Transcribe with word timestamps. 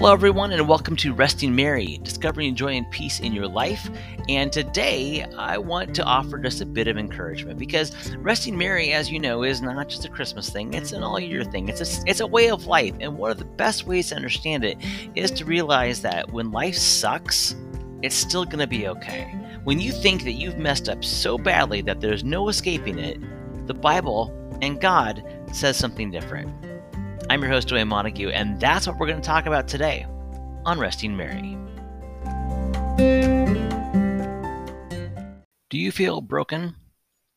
Hello, 0.00 0.14
everyone, 0.14 0.50
and 0.50 0.66
welcome 0.66 0.96
to 0.96 1.12
Resting 1.12 1.54
Merry, 1.54 1.98
discovering 2.02 2.54
joy 2.54 2.72
and 2.72 2.90
peace 2.90 3.20
in 3.20 3.34
your 3.34 3.46
life. 3.46 3.90
And 4.30 4.50
today, 4.50 5.26
I 5.36 5.58
want 5.58 5.94
to 5.94 6.02
offer 6.04 6.38
just 6.38 6.62
a 6.62 6.64
bit 6.64 6.88
of 6.88 6.96
encouragement 6.96 7.58
because 7.58 8.16
Resting 8.16 8.56
Merry, 8.56 8.94
as 8.94 9.10
you 9.10 9.18
know, 9.20 9.42
is 9.42 9.60
not 9.60 9.90
just 9.90 10.06
a 10.06 10.08
Christmas 10.08 10.48
thing; 10.48 10.72
it's 10.72 10.92
an 10.92 11.02
all-year 11.02 11.44
thing. 11.44 11.68
It's 11.68 11.82
a 11.82 12.02
it's 12.06 12.20
a 12.20 12.26
way 12.26 12.48
of 12.48 12.64
life, 12.64 12.94
and 12.98 13.18
one 13.18 13.30
of 13.30 13.36
the 13.36 13.44
best 13.44 13.86
ways 13.86 14.08
to 14.08 14.16
understand 14.16 14.64
it 14.64 14.78
is 15.16 15.30
to 15.32 15.44
realize 15.44 16.00
that 16.00 16.32
when 16.32 16.50
life 16.50 16.76
sucks, 16.76 17.54
it's 18.00 18.16
still 18.16 18.46
going 18.46 18.60
to 18.60 18.66
be 18.66 18.88
okay. 18.88 19.24
When 19.64 19.80
you 19.80 19.92
think 19.92 20.24
that 20.24 20.32
you've 20.32 20.56
messed 20.56 20.88
up 20.88 21.04
so 21.04 21.36
badly 21.36 21.82
that 21.82 22.00
there's 22.00 22.24
no 22.24 22.48
escaping 22.48 22.98
it, 22.98 23.20
the 23.66 23.74
Bible 23.74 24.34
and 24.62 24.80
God 24.80 25.22
says 25.52 25.76
something 25.76 26.10
different. 26.10 26.69
I'm 27.30 27.42
your 27.42 27.52
host, 27.52 27.68
Duane 27.68 27.86
Montague, 27.86 28.30
and 28.30 28.58
that's 28.58 28.88
what 28.88 28.98
we're 28.98 29.06
going 29.06 29.20
to 29.20 29.24
talk 29.24 29.46
about 29.46 29.68
today 29.68 30.04
on 30.66 30.80
Resting 30.80 31.16
Merry. 31.16 31.56
Do 35.70 35.78
you 35.78 35.92
feel 35.92 36.22
broken? 36.22 36.74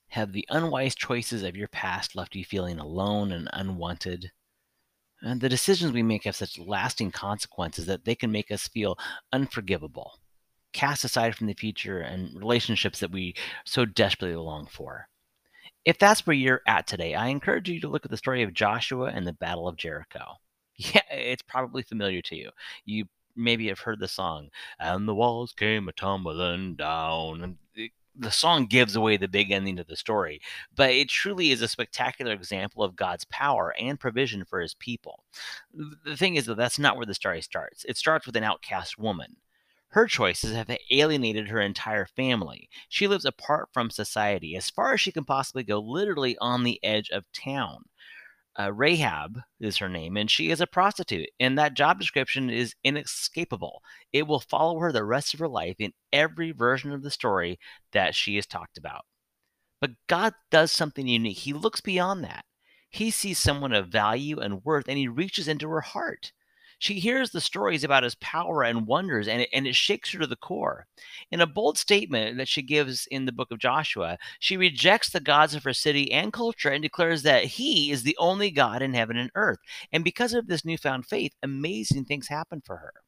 Have 0.08 0.34
the 0.34 0.48
unwise 0.50 0.96
choices 0.96 1.44
of 1.44 1.56
your 1.56 1.68
past 1.68 2.16
left 2.16 2.36
you 2.36 2.44
feeling 2.44 2.80
alone 2.80 3.32
and 3.32 3.48
unwanted? 3.54 4.32
And 5.22 5.40
the 5.40 5.48
decisions 5.48 5.92
we 5.92 6.02
make 6.02 6.24
have 6.24 6.36
such 6.36 6.58
lasting 6.58 7.12
consequences 7.12 7.86
that 7.86 8.04
they 8.04 8.16
can 8.16 8.32
make 8.32 8.50
us 8.50 8.68
feel 8.68 8.98
unforgivable, 9.32 10.14
cast 10.74 11.04
aside 11.04 11.36
from 11.36 11.46
the 11.46 11.54
future 11.54 12.00
and 12.00 12.36
relationships 12.36 13.00
that 13.00 13.12
we 13.12 13.36
so 13.64 13.86
desperately 13.86 14.36
long 14.38 14.66
for. 14.66 15.08
If 15.86 15.98
that's 15.98 16.26
where 16.26 16.36
you're 16.36 16.62
at 16.68 16.88
today, 16.88 17.14
I 17.16 17.28
encourage 17.28 17.70
you 17.70 17.80
to 17.82 17.88
look 17.88 18.06
at 18.06 18.12
the 18.12 18.18
story 18.18 18.44
of 18.44 18.54
Joshua 18.54 19.12
and 19.14 19.28
the 19.28 19.34
Battle 19.34 19.68
of 19.68 19.78
Jericho. 19.78 20.36
Yeah, 20.76 21.02
it's 21.12 21.44
probably 21.44 21.84
familiar 21.84 22.24
to 22.24 22.36
you. 22.36 22.50
You 22.84 23.06
maybe 23.36 23.68
have 23.68 23.78
heard 23.80 24.00
the 24.00 24.08
song, 24.08 24.50
and 24.80 25.08
the 25.08 25.14
walls 25.14 25.54
came 25.54 25.88
a 25.88 25.92
tumbling 25.92 26.74
down. 26.76 27.44
And 27.44 27.58
the 28.16 28.32
song 28.32 28.66
gives 28.66 28.96
away 28.96 29.18
the 29.18 29.28
big 29.28 29.52
ending 29.52 29.76
to 29.78 29.84
the 29.84 29.96
story, 29.96 30.42
but 30.76 30.92
it 30.92 31.10
truly 31.10 31.52
is 31.52 31.62
a 31.62 31.68
spectacular 31.68 32.32
example 32.32 32.84
of 32.84 32.96
God's 32.96 33.26
power 33.26 33.74
and 33.80 34.00
provision 34.00 34.46
for 34.46 34.60
his 34.60 34.74
people. 34.76 35.24
The 35.74 36.18
thing 36.18 36.36
is 36.36 36.46
that 36.48 36.58
that's 36.58 36.80
not 36.80 36.98
where 36.98 37.06
the 37.06 37.14
story 37.14 37.42
starts. 37.42 37.86
It 37.86 37.98
starts 37.98 38.26
with 38.26 38.36
an 38.36 38.44
outcast 38.44 38.98
woman. 38.98 39.36
Her 39.94 40.08
choices 40.08 40.56
have 40.56 40.76
alienated 40.90 41.50
her 41.50 41.62
entire 41.62 42.08
family. 42.08 42.68
She 42.90 43.08
lives 43.08 43.26
apart 43.26 43.70
from 43.72 43.92
society, 43.92 44.56
as 44.56 44.72
far 44.72 44.94
as 44.94 45.02
she 45.02 45.12
can 45.12 45.24
possibly 45.24 45.64
go, 45.64 45.80
literally 45.80 46.36
on 46.40 46.64
the 46.64 46.84
edge 46.84 47.12
of 47.12 47.32
town. 47.32 47.84
Uh, 48.60 48.74
Rahab 48.74 49.42
is 49.60 49.78
her 49.78 49.90
name, 49.90 50.18
and 50.18 50.32
she 50.32 50.50
is 50.50 50.60
a 50.60 50.66
prostitute. 50.66 51.30
And 51.40 51.60
that 51.60 51.76
job 51.76 52.00
description 52.00 52.50
is 52.50 52.74
inescapable. 52.84 53.84
It 54.12 54.26
will 54.26 54.40
follow 54.40 54.80
her 54.80 54.92
the 54.92 55.06
rest 55.06 55.36
of 55.36 55.40
her 55.40 55.48
life 55.48 55.76
in 55.78 55.94
every 56.12 56.52
version 56.52 56.92
of 56.92 57.04
the 57.04 57.12
story 57.12 57.60
that 57.92 58.16
she 58.16 58.36
is 58.36 58.48
talked 58.48 58.80
about. 58.80 59.06
But 59.80 59.92
God 60.08 60.34
does 60.50 60.72
something 60.72 61.08
unique. 61.08 61.38
He 61.38 61.54
looks 61.54 61.82
beyond 61.82 62.24
that. 62.24 62.46
He 62.90 63.12
sees 63.12 63.38
someone 63.38 63.74
of 63.74 63.90
value 63.90 64.40
and 64.40 64.66
worth, 64.66 64.88
and 64.88 64.98
He 64.98 65.08
reaches 65.08 65.48
into 65.48 65.70
her 65.70 65.82
heart. 65.82 66.32
She 66.80 67.00
hears 67.00 67.32
the 67.32 67.42
stories 67.42 67.84
about 67.84 68.04
his 68.04 68.16
power 68.16 68.64
and 68.64 68.88
wonders, 68.88 69.28
and 69.28 69.42
it, 69.42 69.50
and 69.54 69.68
it 69.68 69.76
shakes 69.76 70.12
her 70.12 70.20
to 70.20 70.28
the 70.28 70.36
core. 70.36 70.88
In 71.32 71.42
a 71.42 71.48
bold 71.48 71.78
statement 71.78 72.38
that 72.38 72.48
she 72.48 72.62
gives 72.62 73.08
in 73.08 73.26
the 73.26 73.32
book 73.32 73.52
of 73.52 73.60
Joshua, 73.60 74.18
she 74.40 74.58
rejects 74.58 75.10
the 75.10 75.20
gods 75.20 75.54
of 75.56 75.64
her 75.64 75.74
city 75.74 76.12
and 76.12 76.34
culture 76.34 76.70
and 76.70 76.82
declares 76.82 77.24
that 77.24 77.46
he 77.46 77.92
is 77.92 78.04
the 78.04 78.18
only 78.18 78.52
God 78.52 78.82
in 78.82 78.94
heaven 78.94 79.18
and 79.18 79.32
earth. 79.36 79.60
And 79.92 80.04
because 80.04 80.34
of 80.34 80.48
this 80.48 80.66
newfound 80.66 81.06
faith, 81.06 81.34
amazing 81.44 82.06
things 82.06 82.28
happen 82.28 82.62
for 82.66 82.78
her. 82.78 83.03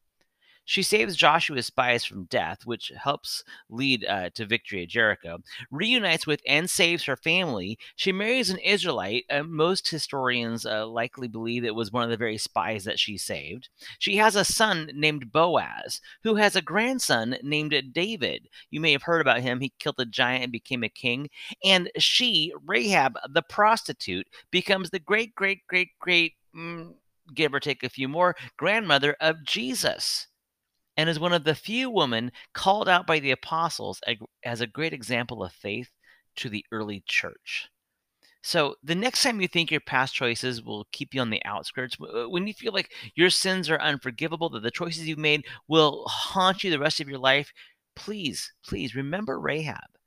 She 0.66 0.82
saves 0.82 1.16
Joshua's 1.16 1.68
spies 1.68 2.04
from 2.04 2.26
death, 2.26 2.66
which 2.66 2.92
helps 2.98 3.44
lead 3.70 4.04
uh, 4.06 4.32
to 4.32 4.48
victory 4.48 4.82
at 4.82 4.90
Jericho, 4.90 5.38
reunites 5.70 6.26
with 6.26 6.42
and 6.48 6.68
saves 6.68 7.04
her 7.04 7.16
family. 7.16 7.78
She 7.96 8.12
marries 8.12 8.50
an 8.50 8.58
Israelite. 8.58 9.26
Uh, 9.30 9.44
most 9.44 9.88
historians 9.88 10.66
uh, 10.66 10.88
likely 10.88 11.28
believe 11.28 11.64
it 11.64 11.76
was 11.76 11.92
one 11.92 12.04
of 12.04 12.10
the 12.10 12.18
very 12.18 12.40
spies 12.40 12.84
that 12.86 13.00
she 13.00 13.16
saved. 13.16 13.70
She 14.00 14.18
has 14.18 14.36
a 14.36 14.44
son 14.44 14.90
named 14.96 15.32
Boaz, 15.32 16.02
who 16.24 16.36
has 16.36 16.56
a 16.56 16.62
grandson 16.64 17.38
named 17.44 17.76
David. 17.94 18.48
You 18.72 18.82
may 18.82 18.92
have 18.92 19.04
heard 19.04 19.22
about 19.22 19.42
him. 19.42 19.60
He 19.60 19.72
killed 19.78 20.00
a 20.00 20.06
giant 20.06 20.44
and 20.44 20.52
became 20.52 20.84
a 20.84 20.90
king. 20.90 21.30
And 21.64 21.92
she, 22.00 22.52
Rahab, 22.66 23.20
the 23.30 23.44
prostitute, 23.44 24.28
becomes 24.50 24.90
the 24.90 25.00
great, 25.00 25.36
great, 25.36 25.68
great, 25.68 25.90
great, 26.00 26.34
mm, 26.56 26.94
give 27.36 27.54
or 27.54 27.60
take 27.60 27.84
a 27.84 27.90
few 27.90 28.08
more, 28.08 28.36
grandmother 28.58 29.16
of 29.20 29.44
Jesus 29.44 30.28
and 30.98 31.10
is 31.10 31.20
one 31.20 31.34
of 31.34 31.44
the 31.44 31.56
few 31.56 31.90
women 31.90 32.32
called 32.54 32.88
out 32.88 33.06
by 33.06 33.20
the 33.20 33.32
apostles 33.32 34.02
as 34.44 34.62
a 34.62 34.68
great 34.68 34.94
example 34.94 35.44
of 35.44 35.52
faith 35.52 35.90
to 36.36 36.50
the 36.50 36.66
early 36.72 37.04
church. 37.06 37.70
So, 38.42 38.76
the 38.84 38.94
next 38.94 39.24
time 39.24 39.42
you 39.42 39.48
think 39.48 39.72
your 39.72 39.80
past 39.80 40.14
choices 40.14 40.62
will 40.62 40.86
keep 40.92 41.16
you 41.16 41.22
on 41.22 41.32
the 41.32 41.44
outskirts, 41.46 41.98
uh, 42.00 42.30
when 42.30 42.46
you 42.46 42.54
feel 42.54 42.74
like 42.74 42.94
your 43.16 43.32
sins 43.32 43.72
are 43.72 43.82
unforgivable, 43.82 44.50
that 44.52 44.62
the 44.62 44.70
choices 44.70 45.08
you've 45.08 45.18
made 45.18 45.46
will 45.68 46.06
haunt 46.08 46.64
you 46.64 46.70
the 46.70 46.78
rest 46.78 47.00
of 47.00 47.10
your 47.10 47.18
life, 47.18 47.52
please, 47.96 48.54
please 48.64 48.94
remember 48.94 49.40
Rahab. 49.40 49.98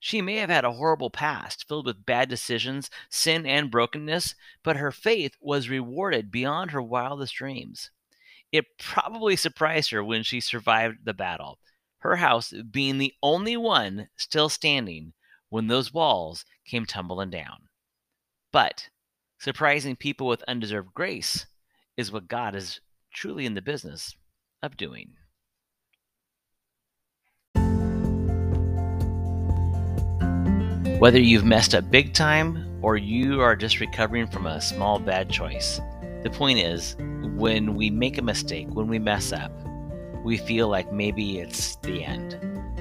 She 0.00 0.20
may 0.20 0.36
have 0.36 0.50
had 0.50 0.64
a 0.66 0.72
horrible 0.72 1.08
past 1.10 1.66
filled 1.66 1.86
with 1.86 2.04
bad 2.04 2.28
decisions, 2.28 2.90
sin, 3.08 3.46
and 3.46 3.70
brokenness, 3.70 4.34
but 4.62 4.76
her 4.76 4.92
faith 4.92 5.34
was 5.40 5.70
rewarded 5.70 6.30
beyond 6.30 6.72
her 6.72 6.82
wildest 6.82 7.34
dreams. 7.36 7.90
It 8.50 8.78
probably 8.78 9.36
surprised 9.36 9.90
her 9.90 10.02
when 10.02 10.22
she 10.22 10.40
survived 10.40 11.04
the 11.04 11.12
battle, 11.12 11.58
her 11.98 12.16
house 12.16 12.52
being 12.70 12.98
the 12.98 13.12
only 13.22 13.56
one 13.56 14.08
still 14.16 14.48
standing 14.48 15.12
when 15.50 15.66
those 15.66 15.92
walls 15.92 16.44
came 16.64 16.86
tumbling 16.86 17.30
down. 17.30 17.68
But 18.52 18.88
surprising 19.38 19.96
people 19.96 20.26
with 20.26 20.42
undeserved 20.48 20.94
grace 20.94 21.46
is 21.96 22.10
what 22.10 22.28
God 22.28 22.54
is 22.54 22.80
truly 23.12 23.44
in 23.44 23.54
the 23.54 23.62
business 23.62 24.16
of 24.62 24.76
doing. 24.76 25.14
Whether 30.98 31.20
you've 31.20 31.44
messed 31.44 31.74
up 31.74 31.90
big 31.90 32.14
time 32.14 32.78
or 32.82 32.96
you 32.96 33.40
are 33.40 33.54
just 33.54 33.78
recovering 33.78 34.26
from 34.26 34.46
a 34.46 34.60
small 34.60 34.98
bad 34.98 35.30
choice, 35.30 35.80
the 36.22 36.30
point 36.30 36.58
is, 36.58 36.96
when 37.36 37.74
we 37.74 37.90
make 37.90 38.18
a 38.18 38.22
mistake, 38.22 38.68
when 38.70 38.88
we 38.88 38.98
mess 38.98 39.32
up, 39.32 39.52
we 40.24 40.36
feel 40.36 40.68
like 40.68 40.92
maybe 40.92 41.38
it's 41.38 41.76
the 41.76 42.04
end. 42.04 42.34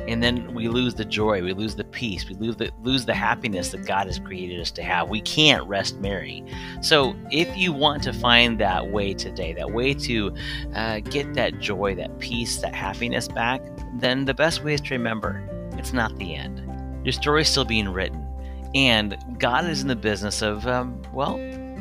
And 0.07 0.23
then 0.23 0.53
we 0.53 0.69
lose 0.69 0.95
the 0.95 1.03
joy, 1.03 1.43
we 1.43 1.53
lose 1.53 1.75
the 1.75 1.83
peace, 1.83 2.27
we 2.29 2.35
lose 2.35 2.55
the, 2.55 2.71
lose 2.81 3.05
the 3.05 3.13
happiness 3.13 3.69
that 3.71 3.85
God 3.85 4.07
has 4.07 4.19
created 4.19 4.59
us 4.61 4.71
to 4.71 4.83
have. 4.83 5.09
We 5.09 5.19
can't 5.21 5.67
rest 5.67 5.97
merry. 5.97 6.45
So, 6.81 7.13
if 7.29 7.55
you 7.57 7.73
want 7.73 8.03
to 8.03 8.13
find 8.13 8.57
that 8.59 8.89
way 8.89 9.13
today, 9.13 9.53
that 9.53 9.71
way 9.71 9.93
to 9.95 10.33
uh, 10.73 10.99
get 11.01 11.33
that 11.33 11.59
joy, 11.59 11.93
that 11.95 12.19
peace, 12.19 12.57
that 12.57 12.73
happiness 12.73 13.27
back, 13.27 13.61
then 13.95 14.23
the 14.23 14.33
best 14.33 14.63
way 14.63 14.73
is 14.73 14.81
to 14.81 14.93
remember 14.93 15.43
it's 15.73 15.91
not 15.91 16.17
the 16.17 16.35
end. 16.35 16.63
Your 17.05 17.13
story 17.13 17.41
is 17.41 17.49
still 17.49 17.65
being 17.65 17.89
written. 17.89 18.25
And 18.75 19.17
God 19.39 19.65
is 19.65 19.81
in 19.81 19.87
the 19.87 19.95
business 19.95 20.41
of, 20.41 20.67
um, 20.67 21.01
well, 21.13 21.37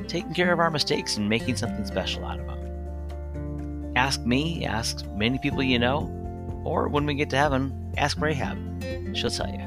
taking 0.08 0.34
care 0.34 0.52
of 0.52 0.58
our 0.58 0.70
mistakes 0.70 1.16
and 1.16 1.28
making 1.28 1.56
something 1.56 1.84
special 1.84 2.24
out 2.24 2.40
of 2.40 2.46
them. 2.46 3.92
Ask 3.96 4.20
me, 4.26 4.64
ask 4.66 5.06
many 5.12 5.38
people 5.38 5.62
you 5.62 5.78
know, 5.78 6.10
or 6.64 6.88
when 6.88 7.06
we 7.06 7.14
get 7.14 7.30
to 7.30 7.36
heaven, 7.36 7.92
ask 7.96 8.20
Rahab. 8.20 8.58
She'll 9.14 9.30
tell 9.30 9.48
you. 9.48 9.62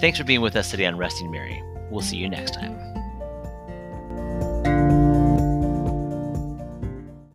Thanks 0.00 0.18
for 0.18 0.24
being 0.24 0.40
with 0.40 0.56
us 0.56 0.70
today 0.70 0.86
on 0.86 0.96
Resting 0.96 1.30
Merry. 1.30 1.62
We'll 1.90 2.02
see 2.02 2.16
you 2.16 2.28
next 2.28 2.54
time. 2.54 2.95